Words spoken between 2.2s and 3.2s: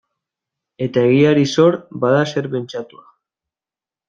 zer pentsatua.